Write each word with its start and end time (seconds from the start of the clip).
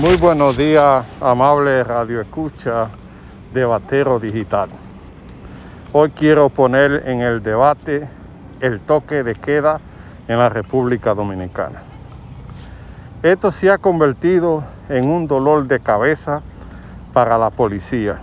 Muy 0.00 0.16
buenos 0.16 0.56
días, 0.56 1.04
amable 1.20 1.84
Radio 1.84 2.22
Escucha, 2.22 2.88
debatero 3.52 4.18
digital. 4.18 4.70
Hoy 5.92 6.08
quiero 6.12 6.48
poner 6.48 7.02
en 7.04 7.20
el 7.20 7.42
debate 7.42 8.08
el 8.60 8.80
toque 8.80 9.22
de 9.22 9.34
queda 9.34 9.78
en 10.26 10.38
la 10.38 10.48
República 10.48 11.12
Dominicana. 11.12 11.82
Esto 13.22 13.50
se 13.50 13.70
ha 13.70 13.76
convertido 13.76 14.64
en 14.88 15.10
un 15.10 15.26
dolor 15.26 15.66
de 15.66 15.80
cabeza 15.80 16.40
para 17.12 17.36
la 17.36 17.50
policía. 17.50 18.16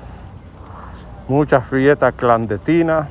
Muchas 1.28 1.64
fiestas 1.68 2.16
clandestinas, 2.16 3.08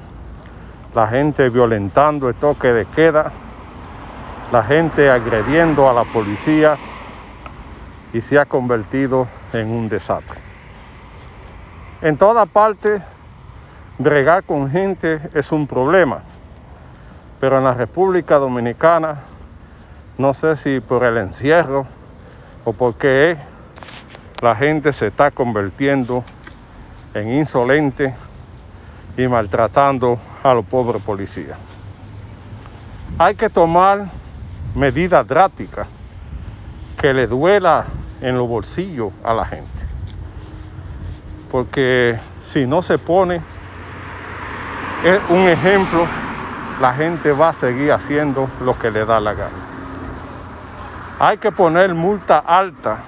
la 0.92 1.06
gente 1.06 1.50
violentando 1.50 2.28
el 2.28 2.34
toque 2.34 2.72
de 2.72 2.84
queda, 2.86 3.30
la 4.50 4.64
gente 4.64 5.08
agrediendo 5.08 5.88
a 5.88 5.92
la 5.92 6.02
policía 6.12 6.76
y 8.16 8.22
se 8.22 8.38
ha 8.38 8.46
convertido 8.46 9.28
en 9.52 9.70
un 9.70 9.90
desastre. 9.90 10.40
En 12.00 12.16
toda 12.16 12.46
parte, 12.46 13.02
bregar 13.98 14.42
con 14.44 14.70
gente 14.70 15.20
es 15.34 15.52
un 15.52 15.66
problema, 15.66 16.22
pero 17.38 17.58
en 17.58 17.64
la 17.64 17.74
República 17.74 18.36
Dominicana, 18.36 19.18
no 20.16 20.32
sé 20.32 20.56
si 20.56 20.80
por 20.80 21.04
el 21.04 21.18
encierro 21.18 21.86
o 22.64 22.72
porque 22.72 23.36
la 24.40 24.56
gente 24.56 24.94
se 24.94 25.08
está 25.08 25.30
convirtiendo 25.30 26.24
en 27.12 27.34
insolente 27.34 28.14
y 29.18 29.28
maltratando 29.28 30.18
a 30.42 30.54
los 30.54 30.64
pobres 30.64 31.02
policías. 31.02 31.58
Hay 33.18 33.34
que 33.34 33.50
tomar 33.50 34.06
medidas 34.74 35.26
drásticas 35.26 35.86
que 36.98 37.12
le 37.12 37.26
duela 37.26 37.84
en 38.20 38.36
los 38.36 38.48
bolsillos 38.48 39.12
a 39.22 39.34
la 39.34 39.44
gente. 39.44 39.70
Porque 41.50 42.18
si 42.52 42.66
no 42.66 42.82
se 42.82 42.98
pone 42.98 43.40
un 45.28 45.48
ejemplo, 45.48 46.06
la 46.80 46.92
gente 46.94 47.32
va 47.32 47.50
a 47.50 47.52
seguir 47.52 47.92
haciendo 47.92 48.48
lo 48.60 48.78
que 48.78 48.90
le 48.90 49.04
da 49.04 49.20
la 49.20 49.34
gana. 49.34 49.66
Hay 51.18 51.38
que 51.38 51.50
poner 51.52 51.94
multa 51.94 52.38
alta 52.38 52.98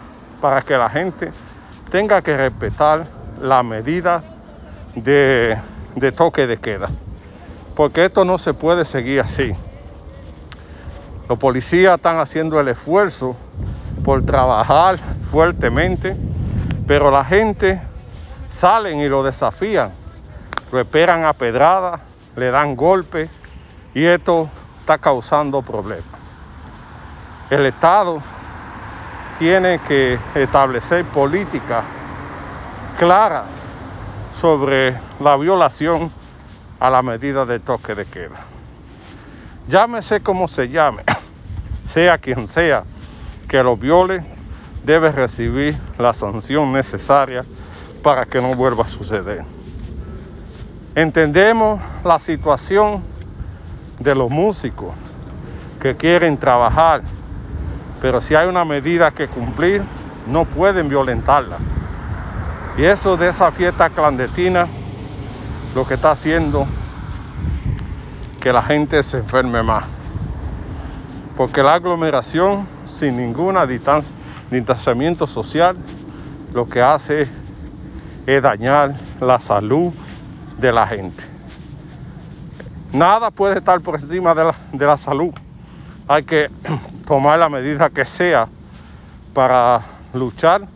para 0.40 0.62
que 0.62 0.76
la 0.76 0.88
gente 0.88 1.32
tenga 1.90 2.22
que 2.22 2.36
respetar 2.36 3.06
la 3.40 3.62
medida 3.62 4.22
de, 4.94 5.58
de 5.94 6.12
toque 6.12 6.46
de 6.46 6.56
queda. 6.58 6.90
Porque 7.74 8.06
esto 8.06 8.24
no 8.24 8.38
se 8.38 8.54
puede 8.54 8.84
seguir 8.84 9.20
así. 9.20 9.54
Los 11.28 11.38
policías 11.38 11.96
están 11.96 12.18
haciendo 12.18 12.58
el 12.58 12.68
esfuerzo 12.68 13.36
por 13.98 14.24
trabajar 14.24 14.98
fuertemente, 15.30 16.16
pero 16.86 17.10
la 17.10 17.24
gente 17.24 17.80
salen 18.50 19.00
y 19.00 19.08
lo 19.08 19.22
desafían, 19.22 19.92
lo 20.72 20.80
esperan 20.80 21.24
a 21.24 21.32
pedrada, 21.32 22.00
le 22.36 22.50
dan 22.50 22.76
golpes 22.76 23.30
y 23.94 24.04
esto 24.04 24.48
está 24.80 24.98
causando 24.98 25.62
problemas. 25.62 26.18
El 27.50 27.66
Estado 27.66 28.20
tiene 29.38 29.78
que 29.86 30.18
establecer 30.34 31.04
políticas 31.06 31.84
claras 32.98 33.44
sobre 34.40 34.98
la 35.20 35.36
violación 35.36 36.10
a 36.80 36.90
la 36.90 37.02
medida 37.02 37.44
de 37.44 37.60
toque 37.60 37.94
de 37.94 38.06
queda. 38.06 38.40
Llámese 39.68 40.20
como 40.20 40.48
se 40.48 40.68
llame, 40.68 41.02
sea 41.84 42.18
quien 42.18 42.46
sea 42.46 42.84
que 43.48 43.62
lo 43.62 43.76
viole, 43.76 44.22
debe 44.84 45.10
recibir 45.10 45.78
la 45.98 46.12
sanción 46.12 46.72
necesaria 46.72 47.44
para 48.02 48.26
que 48.26 48.40
no 48.40 48.54
vuelva 48.54 48.84
a 48.84 48.88
suceder. 48.88 49.44
Entendemos 50.94 51.80
la 52.04 52.18
situación 52.18 53.02
de 53.98 54.14
los 54.14 54.30
músicos 54.30 54.94
que 55.80 55.96
quieren 55.96 56.36
trabajar, 56.36 57.02
pero 58.00 58.20
si 58.20 58.34
hay 58.34 58.48
una 58.48 58.64
medida 58.64 59.10
que 59.10 59.28
cumplir, 59.28 59.82
no 60.26 60.44
pueden 60.44 60.88
violentarla. 60.88 61.58
Y 62.76 62.84
eso 62.84 63.16
de 63.16 63.28
esa 63.28 63.50
fiesta 63.50 63.90
clandestina, 63.90 64.68
lo 65.74 65.86
que 65.86 65.94
está 65.94 66.12
haciendo 66.12 66.66
que 68.40 68.52
la 68.52 68.62
gente 68.62 69.02
se 69.02 69.18
enferme 69.18 69.62
más. 69.62 69.84
Porque 71.36 71.62
la 71.62 71.74
aglomeración 71.74 72.66
sin 72.88 73.16
ninguna 73.16 73.66
distancia, 73.66 74.14
distanciamiento 74.50 75.26
social, 75.26 75.76
lo 76.52 76.68
que 76.68 76.82
hace 76.82 77.28
es 78.26 78.42
dañar 78.42 78.96
la 79.20 79.38
salud 79.38 79.92
de 80.58 80.72
la 80.72 80.86
gente. 80.86 81.24
Nada 82.92 83.30
puede 83.30 83.58
estar 83.58 83.80
por 83.80 84.00
encima 84.00 84.34
de 84.34 84.44
la, 84.44 84.54
de 84.72 84.86
la 84.86 84.98
salud. 84.98 85.32
Hay 86.06 86.24
que 86.24 86.50
tomar 87.06 87.38
la 87.38 87.48
medida 87.48 87.90
que 87.90 88.04
sea 88.04 88.48
para 89.34 89.82
luchar 90.12 90.66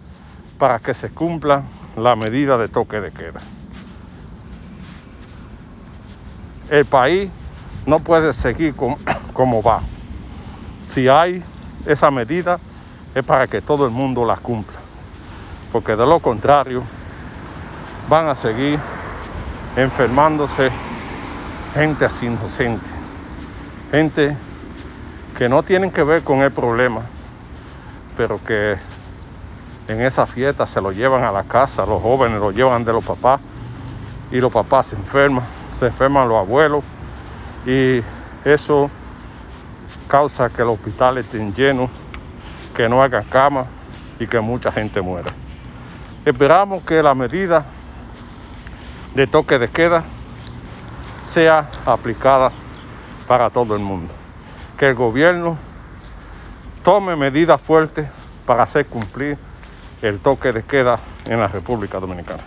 para 0.59 0.79
que 0.79 0.95
se 0.95 1.11
cumpla 1.11 1.65
la 1.97 2.15
medida 2.15 2.57
de 2.57 2.69
toque 2.69 3.01
de 3.01 3.11
queda. 3.11 3.41
El 6.71 6.85
país 6.87 7.31
no 7.87 7.99
puede 7.99 8.33
seguir 8.33 8.75
como, 8.77 8.97
como 9.33 9.63
va. 9.63 9.83
Si 10.87 11.09
hay 11.09 11.43
esa 11.87 12.11
medida, 12.11 12.59
es 13.15 13.25
para 13.25 13.47
que 13.47 13.61
todo 13.61 13.85
el 13.85 13.91
mundo 13.91 14.25
la 14.25 14.37
cumpla. 14.37 14.79
Porque 15.73 15.97
de 15.97 16.07
lo 16.07 16.21
contrario, 16.21 16.83
van 18.09 18.29
a 18.29 18.37
seguir 18.37 18.79
enfermándose 19.77 20.71
gente 21.75 22.05
así 22.05 22.27
inocente. 22.27 22.87
Gente 23.91 24.37
que 25.37 25.49
no 25.49 25.63
tienen 25.63 25.91
que 25.91 26.03
ver 26.03 26.23
con 26.23 26.43
el 26.43 26.53
problema, 26.53 27.03
pero 28.17 28.39
que 28.45 28.77
en 29.89 30.01
esa 30.01 30.27
fiesta 30.27 30.67
se 30.67 30.81
lo 30.81 30.93
llevan 30.93 31.25
a 31.25 31.33
la 31.33 31.45
casa, 31.45 31.85
los 31.87 32.03
jóvenes 32.03 32.41
lo 32.41 32.51
llevan 32.51 32.85
de 32.85 32.93
los 32.93 33.05
papás 33.05 33.41
y 34.31 34.41
los 34.41 34.53
papás 34.53 34.87
se 34.87 34.97
enferman, 34.97 35.45
se 35.79 35.87
enferman 35.87 36.29
los 36.29 36.39
abuelos 36.39 36.85
y 37.67 38.01
eso 38.45 38.91
causa 40.13 40.51
que 40.51 40.63
los 40.63 40.75
hospitales 40.75 41.25
estén 41.25 41.55
llenos, 41.55 41.89
que 42.77 42.87
no 42.87 43.03
hagan 43.03 43.25
cama 43.25 43.65
y 44.21 44.27
que 44.27 44.41
mucha 44.41 44.71
gente 44.71 45.01
muera. 45.01 45.31
Esperamos 46.27 46.83
que 46.83 47.03
la 47.03 47.15
medida 47.15 47.65
de 49.15 49.27
toque 49.27 49.59
de 49.59 49.69
queda 49.69 50.05
sea 51.25 51.71
aplicada 51.87 52.53
para 53.27 53.49
todo 53.49 53.75
el 53.75 53.81
mundo. 53.81 54.13
Que 54.77 54.91
el 54.91 54.95
gobierno 54.95 55.57
tome 56.85 57.17
medidas 57.17 57.59
fuertes 57.63 58.07
para 58.45 58.65
hacer 58.65 58.85
cumplir 58.89 59.39
el 60.03 60.19
toque 60.19 60.53
de 60.53 60.63
queda 60.63 61.01
en 61.25 61.41
la 61.41 61.49
República 61.49 61.99
Dominicana. 61.99 62.43